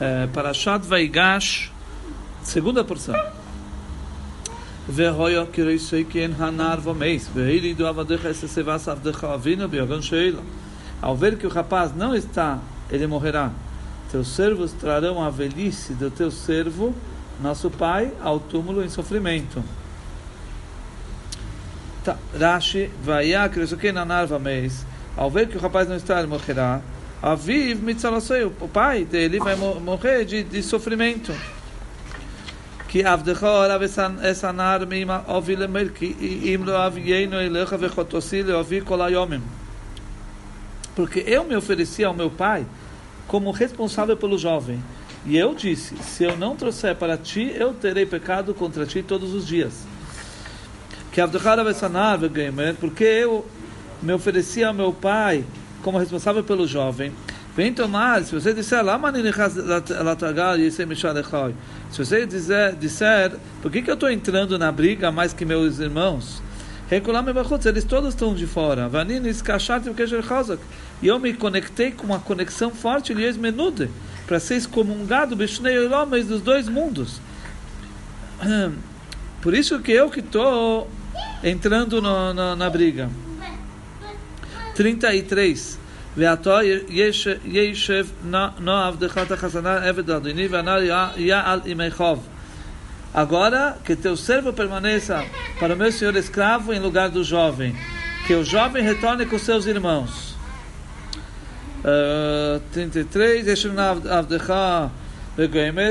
é, 0.00 0.26
Parashat 0.32 0.86
Vaigash, 0.86 1.70
segunda 2.42 2.84
porção. 2.84 3.16
והויה 4.88 5.44
כריסי 5.52 6.04
כן 6.10 6.30
הנער 6.38 6.78
ומייס, 6.82 7.28
והילידו 7.34 7.86
עבדיך 7.86 8.26
אססבס 8.26 8.88
עבדך 8.88 9.24
אבינו 9.24 9.68
ביוגן 9.68 10.02
שאלה. 10.02 10.40
Ao 11.02 11.14
ver 11.14 11.36
que 11.36 11.46
o 11.46 11.50
rapaz 11.50 11.94
não 11.94 12.14
está, 12.14 12.58
ele 12.90 13.06
morrerá. 13.06 13.52
Teus 14.10 14.28
servos 14.28 14.72
trarão 14.72 15.22
a 15.22 15.30
velhice 15.30 15.94
do 15.94 16.10
teu 16.10 16.30
servo, 16.30 16.92
nosso 17.40 17.70
pai, 17.70 18.12
ao 18.20 18.40
túmulo 18.40 18.82
em 18.82 18.88
sofrimento. 18.88 19.62
Tá, 22.02 22.16
Rashi, 22.36 22.90
vaiá, 23.04 23.48
que 23.48 23.92
na 23.92 24.04
narva 24.04 24.38
mês. 24.38 24.84
Ao 25.16 25.30
ver 25.30 25.48
que 25.48 25.56
o 25.56 25.60
rapaz 25.60 25.88
não 25.88 25.96
está, 25.96 26.18
ele 26.18 26.26
morrerá. 26.26 26.80
Aviv 27.23 27.81
mitzalasei, 27.81 28.43
o 28.43 28.67
pai 28.67 29.05
dele 29.05 29.39
vai 29.39 29.55
morrer 29.55 30.25
de, 30.25 30.43
de 30.43 30.61
sofrimento. 30.61 31.33
Que 32.89 33.03
avdecha 33.03 33.49
orav 33.49 33.81
esanar 33.81 34.85
mima 34.85 35.23
ovi 35.27 35.55
lemel, 35.55 35.89
que 35.89 36.05
imlo 36.53 36.75
avieino 36.75 37.41
elecha 37.41 37.77
vechotosi 37.77 38.43
leovi 38.43 38.81
kolayomim 38.81 39.41
porque 40.95 41.23
eu 41.25 41.43
me 41.43 41.55
ofereci 41.55 42.03
ao 42.03 42.13
meu 42.13 42.29
pai 42.29 42.65
como 43.27 43.51
responsável 43.51 44.15
pelo 44.15 44.37
jovem. 44.37 44.83
E 45.25 45.37
eu 45.37 45.55
disse: 45.55 45.95
Se 45.97 46.23
eu 46.23 46.37
não 46.37 46.55
trouxer 46.55 46.95
para 46.95 47.17
ti, 47.17 47.51
eu 47.55 47.73
terei 47.73 48.05
pecado 48.05 48.53
contra 48.53 48.85
ti 48.85 49.01
todos 49.01 49.33
os 49.33 49.47
dias. 49.47 49.85
Que 51.11 51.21
porque 52.79 53.03
eu 53.03 53.45
me 54.01 54.13
ofereci 54.13 54.63
ao 54.63 54.73
meu 54.73 54.91
pai 54.91 55.45
como 55.83 55.99
responsável 55.99 56.43
pelo 56.43 56.65
jovem. 56.65 57.11
Vem 57.55 57.71
tomar, 57.71 58.23
se 58.23 58.33
você 58.33 58.51
disser 58.51 58.83
lá, 58.83 58.99
se 61.91 61.97
você 61.99 62.25
dizer, 62.25 62.75
disser, 62.75 63.33
por 63.61 63.71
que, 63.71 63.83
que 63.83 63.91
eu 63.91 63.93
estou 63.93 64.09
entrando 64.09 64.57
na 64.57 64.71
briga 64.71 65.11
mais 65.11 65.33
que 65.33 65.45
meus 65.45 65.77
irmãos? 65.77 66.41
Eles 66.89 67.83
todos 67.83 68.09
estão 68.09 68.33
de 68.33 68.47
fora. 68.47 68.89
E 71.01 71.07
eu 71.07 71.19
me 71.19 71.33
conectei 71.33 71.91
com 71.91 72.05
uma 72.05 72.19
conexão 72.19 72.71
forte, 72.71 73.13
menude, 73.37 73.89
para 74.25 74.39
ser 74.39 74.55
excomungado 74.55 75.35
dos 76.27 76.41
dois 76.41 76.67
mundos. 76.67 77.21
Por 79.41 79.53
isso 79.53 79.79
que 79.79 79.91
eu 79.91 80.09
que 80.09 80.21
estou 80.21 80.89
entrando 81.43 82.01
no, 82.01 82.33
no, 82.33 82.55
na 82.55 82.69
briga. 82.69 83.09
33. 84.74 85.76
ועתו 86.16 86.58
ישב 87.44 88.06
נא 88.60 88.86
עבדך 88.86 89.18
תחסנה 89.18 89.76
עבד 89.76 90.10
אדוני 90.10 90.48
והנער 90.48 90.82
יעל 91.16 91.60
ימי 91.66 91.90
חוב 91.90 92.28
Agora 93.14 93.78
que 93.84 93.96
teu 93.96 94.16
servo 94.16 94.52
permaneça 94.52 95.24
para 95.58 95.74
o 95.74 95.76
meu 95.76 95.90
senhor 95.90 96.14
escravo 96.14 96.74
em 96.74 96.78
lugar 96.78 97.08
do 97.08 97.24
jovem, 97.24 97.74
que 98.26 98.34
o 98.34 98.44
jovem 98.44 98.82
retorne 98.82 99.24
com 99.24 99.38
seus 99.38 99.66
irmãos. 99.66 100.36
Uh, 101.80 102.60
33, 102.70 103.46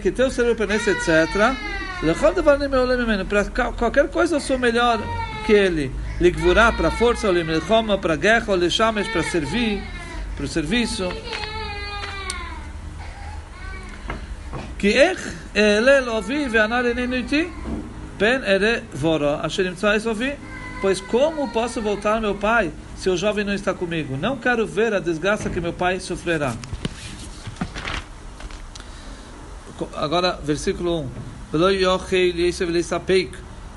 que 0.00 0.10
teu 0.12 0.30
servo 0.30 0.54
permaneça, 0.54 0.92
etc. 0.92 1.08
Para 3.28 3.72
qualquer 3.72 4.08
coisa 4.08 4.36
eu 4.36 4.40
sou 4.40 4.56
melhor 4.56 5.00
que 5.44 5.52
ele. 5.52 5.92
Ligvurá 6.20 6.72
para 6.72 6.90
força, 6.90 7.28
ou 7.28 7.98
para 7.98 8.16
guerra, 8.16 8.52
ou 8.52 8.58
para 8.58 9.22
servir, 9.22 9.82
para 10.36 10.44
o 10.44 10.48
serviço. 10.48 11.08
כי 14.78 14.92
איך 14.92 15.34
אעלה 15.56 16.00
לאבי 16.00 16.46
והנער 16.50 16.86
איננו 16.86 17.14
איתי? 17.14 17.48
פן 18.18 18.40
אראה 18.46 18.78
vora, 18.94 19.46
אשר 19.46 19.62
נמצא 19.62 19.96
אבי. 20.10 20.30
Pois 20.80 20.98
como 20.98 21.48
posso 21.48 21.82
voltar 21.82 22.20
meu 22.22 22.34
pai 22.34 22.72
se 22.96 23.10
o 23.10 23.16
jovem 23.16 23.44
não 23.44 23.52
está 23.52 23.74
comigo? 23.74 24.16
Não 24.16 24.38
quero 24.38 24.66
ver 24.66 24.94
a 24.94 24.98
desgraça 24.98 25.50
que 25.50 25.60
meu 25.60 25.74
pai 25.74 26.00
sofrerá. 26.00 26.54
Agora, 29.94 30.38
versículo 30.42 31.00
1. 31.00 31.08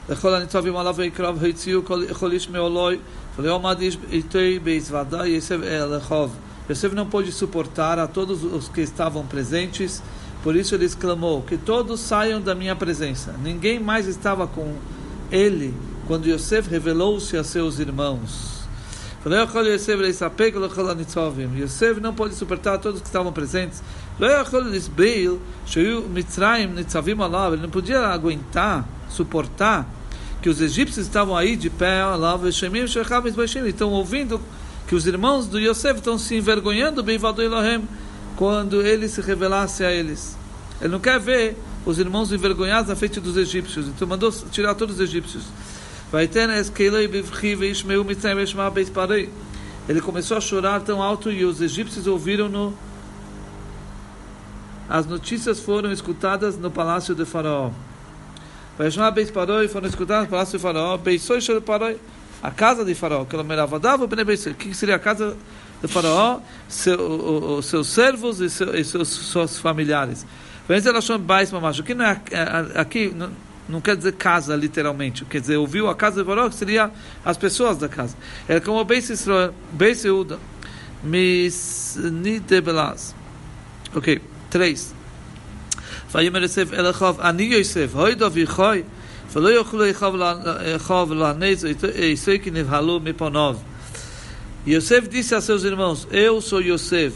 ולא 0.10 0.16
יאכל 0.16 0.28
יסב 0.28 0.32
לספק 0.32 0.34
לכל 0.34 0.36
הניצבים 0.36 0.78
עליו 0.78 0.96
ויקרב 0.96 1.44
הציעו 1.44 1.82
כל 2.20 2.32
איש 2.32 2.50
מעולוי 2.50 3.00
ולא 3.38 3.56
עמד 3.56 3.80
איש 3.80 3.98
איתי 4.12 4.60
בהזוודה 4.60 5.28
יסב 5.28 5.64
אל 5.64 5.94
החוב. 5.94 6.36
Yosef 6.70 6.96
não 6.96 7.06
pôde 7.06 7.30
suportar 7.30 8.00
a 8.00 8.08
todos 8.08 8.46
os 8.46 8.70
que 8.70 8.80
estavam 8.80 9.28
presentes 9.28 10.02
por 10.44 10.56
isso 10.58 10.76
ele 10.76 10.86
exclamou: 10.86 11.42
Que 11.42 11.58
todos 11.58 12.02
saiam 12.02 12.42
da 12.42 12.54
minha 12.54 12.76
presença. 12.76 13.34
Ninguém 13.42 13.80
mais 13.80 14.08
estava 14.08 14.46
com 14.46 14.76
ele 15.32 15.74
quando 16.06 16.28
Yosef 16.28 16.70
revelou-se 16.70 17.38
a 17.38 17.46
seus 17.46 17.80
irmãos. 17.80 18.62
Yosef 21.56 22.02
não 22.02 22.14
pode 22.14 22.36
suportar 22.36 22.78
todos 22.78 23.00
que 23.00 23.08
estavam 23.08 23.32
presentes. 23.32 23.82
Ele 24.20 24.34
não 27.62 27.70
podia 27.70 28.00
aguentar, 28.00 28.86
suportar 29.10 29.90
que 30.49 30.51
os 30.51 30.63
egípcios 30.63 31.05
estavam 31.05 31.37
aí 31.37 31.57
de 31.57 31.69
pé, 31.69 32.01
estão 33.67 33.91
ouvindo 33.91 34.41
que 34.87 34.95
os 34.95 35.07
irmãos 35.07 35.47
do 35.47 35.59
Yosef 35.59 35.99
estão 35.99 36.17
se 36.17 36.37
envergonhando, 36.37 37.05
quando 38.35 38.81
ele 38.81 39.09
se 39.09 39.21
revelasse 39.21 39.85
a 39.85 39.93
eles. 39.93 40.39
Ele 40.81 40.89
não 40.89 41.01
quer 41.01 41.21
ver 41.21 41.55
os 41.85 41.99
irmãos 41.99 42.33
envergonhados 42.33 42.89
na 42.89 42.97
frente 42.97 43.21
dos 43.21 43.37
egípcios, 43.37 43.89
então 43.89 44.09
mandou 44.09 44.33
tirar 44.51 44.75
todos 44.75 44.95
os 44.95 45.01
egípcios. 45.03 45.45
Ele 49.87 50.01
começou 50.01 50.37
a 50.39 50.41
chorar 50.41 50.81
tão 50.81 51.03
alto 51.03 51.31
e 51.31 51.45
os 51.45 51.61
egípcios 51.61 52.07
ouviram-no. 52.07 52.73
As 54.89 55.05
notícias 55.05 55.61
foram 55.61 55.93
escutadas 55.93 56.57
no 56.57 56.71
palácio 56.71 57.15
de 57.15 57.27
Faraó. 57.27 57.71
Foram 58.79 59.89
escutadas 59.89 60.25
no 60.25 60.31
palácio 60.31 60.59
de 60.59 60.63
Faraó. 60.63 60.99
A 62.41 62.51
casa 62.51 62.85
de 62.85 62.95
Faraó. 62.95 63.23
O 63.23 63.27
que 63.27 64.75
seria 64.75 64.95
a 64.95 64.99
casa 64.99 65.37
do 65.81 65.89
faraó, 65.89 66.41
seu, 66.69 66.99
os 67.59 67.67
seus 67.67 67.89
servos 67.89 68.41
e, 68.41 68.51
seu, 68.51 68.75
e 68.75 68.85
seus, 68.85 69.09
seus 69.09 69.59
familiares. 69.59 70.27
Aqui 70.69 71.95
não 71.95 72.05
é, 72.05 72.21
aqui 72.75 73.13
não, 73.15 73.31
não 73.69 73.81
quer 73.81 73.97
dizer 73.97 74.13
casa 74.13 74.57
literalmente, 74.57 75.25
quer 75.25 75.41
dizer 75.41 75.57
ouviu 75.57 75.89
a 75.89 75.95
casa 75.95 76.23
do 76.23 76.27
faraó 76.27 76.49
que 76.49 76.57
seria 76.57 76.91
as 77.25 77.37
pessoas 77.37 77.79
da 77.79 77.89
casa. 77.89 78.17
É 78.49 78.59
como 78.61 78.85
Beis 78.85 79.09
Israel, 79.09 79.55
Beis 79.73 80.05
Yehuda, 80.05 80.39
Misnidebelas. 81.03 83.15
Ok, 83.95 84.21
três. 84.51 84.98
ויאמר 86.12 86.42
יוסף 86.42 86.74
אל 86.74 86.90
אחיו, 86.90 87.16
אני 87.22 87.44
יוסף, 87.44 87.90
הוידו 87.94 88.26
אביכוי, 88.26 88.84
ולא 89.34 89.50
יוכלו 89.50 89.84
אחיו 90.76 91.14
לענץ, 91.14 91.64
עשוי 92.14 92.40
כי 92.44 92.52
נבהלו 92.52 93.00
מפניו. 93.00 93.56
Yosef 94.66 95.10
disse 95.10 95.36
a 95.36 95.42
seus 95.42 95.66
irmãos: 95.66 96.08
Eu 96.10 96.40
sou 96.40 96.62
Yosef, 96.62 97.14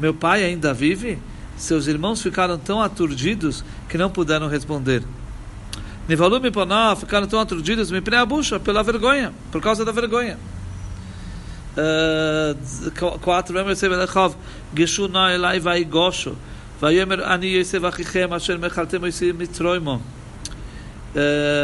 meu 0.00 0.12
pai 0.12 0.42
ainda 0.42 0.74
vive? 0.74 1.18
Seus 1.56 1.86
irmãos 1.86 2.20
ficaram 2.20 2.58
tão 2.58 2.80
aturdidos 2.80 3.64
que 3.88 3.96
não 3.96 4.10
puderam 4.10 4.48
responder. 4.48 5.02
Nivalu 6.08 6.40
Poná 6.50 6.96
ficaram 6.96 7.26
tão 7.26 7.38
aturdidos 7.38 7.90
me 7.90 8.00
bucha 8.00 8.58
pela 8.58 8.82
vergonha, 8.82 9.32
por 9.52 9.60
causa 9.60 9.84
da 9.84 9.92
vergonha. 9.92 10.38
Uh, 11.76 13.18
quatro 13.20 13.56
Yosef 13.56 13.92
Elechov 13.92 14.34
Geshu 14.74 15.06
na 15.06 15.32
elai 15.32 15.60
vai 15.60 15.84
gosho 15.84 16.36
Vayomer 16.83 17.21
ani 17.31 17.47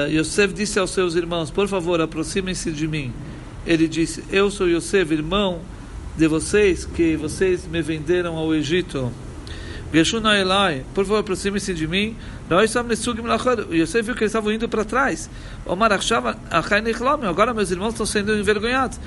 Yosef 0.10 0.54
disse 0.54 0.80
aos 0.80 0.92
seus 0.92 1.16
irmãos 1.16 1.52
por 1.52 1.68
favor 1.68 2.00
aproximem-se 2.00 2.72
de 2.72 2.88
mim 2.88 3.12
ele 3.66 3.88
disse: 3.88 4.24
Eu 4.32 4.50
sou 4.50 4.68
Yosef, 4.68 5.14
irmão 5.14 5.60
de 6.18 6.28
vocês, 6.28 6.86
que 6.86 7.16
vocês 7.16 7.68
me 7.68 7.82
venderam 7.82 8.36
ao 8.36 8.54
Egito. 8.54 9.12
Elai, 9.94 10.86
por 10.94 11.04
favor, 11.04 11.20
aproxime-se 11.20 11.74
de 11.74 11.88
mim. 11.88 12.16
Nós 12.50 12.74
Lachor. 12.74 13.68
Yosef 13.72 14.06
viu 14.06 14.16
que 14.16 14.24
eles 14.24 14.32
estavam 14.32 14.52
indo 14.52 14.70
para 14.70 14.86
trás. 14.86 15.30
Omar 15.66 15.92
Achshava, 15.92 16.38
agora 17.28 17.54
meus 17.54 17.72
irmãos 17.72 17.90
estão 17.90 18.06
sendo 18.06 18.36
envergonhados. 18.36 19.00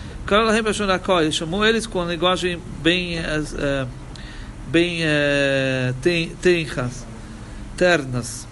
Ele 1.20 1.32
chamou 1.32 1.64
eles 1.64 1.86
com 1.86 2.04
linguagem 2.04 2.60
bem, 2.82 3.18
uh, 3.18 3.88
bem 4.72 5.02
é, 5.02 5.90
eh, 5.90 5.94
ten, 6.00 6.30
tenras, 6.40 7.06
ternas. 7.76 8.48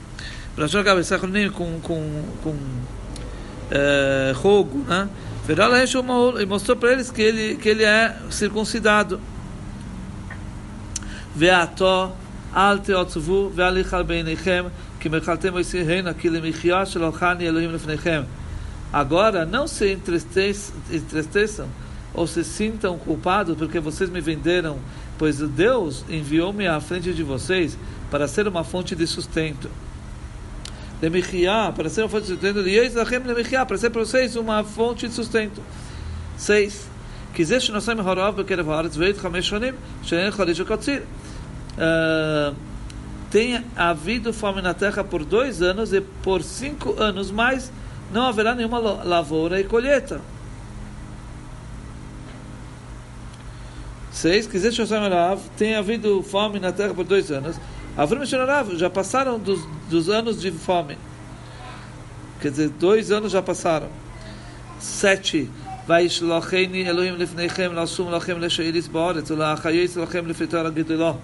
Lashon 0.54 0.80
HaBesach 0.80 1.26
nem 1.26 1.50
com, 1.50 1.80
com, 1.80 2.22
com 2.42 2.54
eh, 3.70 4.32
rogo, 4.36 4.84
né? 4.86 5.08
Veral 5.46 5.72
e 6.38 6.46
mostrou 6.46 6.76
para 6.76 6.92
eles 6.92 7.10
que 7.10 7.22
ele, 7.22 7.56
que 7.56 7.70
ele 7.70 7.84
é 7.84 8.14
circuncidado. 8.30 9.18
Veató, 11.34 12.14
alte 12.52 12.86
teotzuvu, 12.86 13.48
vealichal 13.48 14.04
beinechem, 14.04 14.66
que 15.00 15.08
merchaltem 15.08 15.58
esse 15.58 15.82
reino, 15.82 16.10
aquele 16.10 16.36
é 16.36 16.40
michiá, 16.42 16.84
shelochani 16.84 17.46
Elohim 17.46 17.68
lefnechem. 17.68 18.26
Agora, 18.92 19.46
não 19.46 19.66
se 19.66 19.92
entristeçam 19.92 21.68
ou 22.12 22.26
se 22.26 22.44
sintam 22.44 22.98
culpados 22.98 23.56
porque 23.56 23.80
vocês 23.80 24.10
me 24.10 24.20
venderam 24.20 24.78
pois 25.20 25.36
Deus 25.36 26.02
enviou-me 26.08 26.66
à 26.66 26.80
frente 26.80 27.12
de 27.12 27.22
vocês 27.22 27.76
para 28.10 28.26
ser 28.26 28.48
uma 28.48 28.64
fonte 28.64 28.96
de 28.96 29.06
sustento. 29.06 29.68
De 30.98 31.10
para 31.76 31.90
ser 31.90 32.00
uma 32.00 32.08
fonte 32.08 32.22
de 32.22 32.28
sustento. 32.32 32.60
Eis, 32.60 32.94
Yeizachem 32.94 33.20
de 33.20 33.34
Michiá, 33.34 33.66
para 33.66 33.76
ser 33.76 33.90
para 33.90 34.00
vocês 34.00 34.34
uma 34.34 34.64
fonte 34.64 35.06
de 35.06 35.12
sustento. 35.12 35.60
6. 36.38 36.88
Que 37.34 37.44
nossa 37.70 37.92
Horov, 37.92 38.36
Bekerev 38.36 38.70
Haaretz, 38.70 38.96
Veit 38.96 39.22
Hameshonim, 39.22 39.74
Shen 40.02 40.32
Chalish 40.32 40.64
Kotzir. 40.64 41.02
Ah, 41.78 42.54
tenha 43.30 43.62
havido 43.76 44.32
fome 44.32 44.62
na 44.62 44.72
terra 44.72 45.04
por 45.04 45.22
dois 45.22 45.60
anos 45.60 45.92
e 45.92 46.00
por 46.00 46.42
cinco 46.42 46.98
anos 46.98 47.30
mais 47.30 47.70
não 48.10 48.22
haverá 48.22 48.54
nenhuma 48.54 48.78
lavoura 48.78 49.60
e 49.60 49.64
colheita. 49.64 50.18
6. 54.19 54.47
Quiser 54.47 54.71
tem 55.57 55.75
havido 55.75 56.23
fome 56.23 56.59
na 56.59 56.71
terra 56.71 56.93
por 56.93 57.03
dois 57.03 57.31
anos. 57.31 57.57
Avrim 57.97 58.25
já 58.25 58.89
passaram 58.89 59.39
dos, 59.39 59.59
dos 59.89 60.09
anos 60.09 60.41
de 60.41 60.51
fome. 60.51 60.97
Quer 62.41 62.51
dizer, 62.51 62.69
dois 62.69 63.11
anos 63.11 63.31
já 63.31 63.41
passaram. 63.41 63.89
7. 64.79 65.47
וישלחני 65.87 66.89
אלוהים 66.89 67.15
לפניכם 67.17 67.71
לשום 67.75 68.11
לכם 68.11 68.39
לשאליס 68.39 68.87
בארץ 68.87 69.31
ולאחייס 69.31 69.97
לכם 69.97 70.27
לפתור 70.27 70.59
הגדולו. 70.59 71.17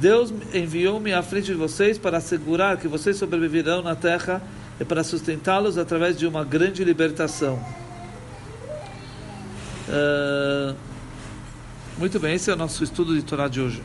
Deus 0.00 0.32
enviou-me 0.52 1.12
à 1.12 1.22
frente 1.22 1.46
de 1.46 1.54
vocês 1.54 1.96
para 1.96 2.16
assegurar 2.18 2.76
que 2.76 2.88
vocês 2.88 3.16
sobreviverão 3.16 3.82
na 3.82 3.94
terra 3.94 4.42
e 4.80 4.84
para 4.84 5.04
sustentá-los 5.04 5.78
através 5.78 6.18
de 6.18 6.26
uma 6.26 6.42
grande 6.42 6.82
libertação. 6.82 7.54
Uh, 9.88 10.74
muito 11.97 12.19
bem, 12.19 12.35
esse 12.35 12.49
é 12.49 12.53
o 12.53 12.57
nosso 12.57 12.83
estudo 12.83 13.15
de 13.15 13.23
Torá 13.23 13.47
de 13.47 13.59
hoje. 13.59 13.81